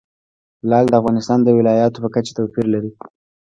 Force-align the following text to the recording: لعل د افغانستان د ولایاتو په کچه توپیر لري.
لعل 0.69 0.85
د 0.89 0.93
افغانستان 1.01 1.39
د 1.43 1.49
ولایاتو 1.57 2.01
په 2.03 2.09
کچه 2.15 2.31
توپیر 2.37 2.65
لري. 2.75 2.91